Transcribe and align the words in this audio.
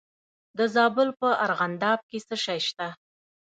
د 0.57 0.59
زابل 0.75 1.09
په 1.21 1.29
ارغنداب 1.45 1.99
کې 2.09 2.19
څه 2.27 2.35
شی 2.45 2.59
شته؟ 2.67 2.87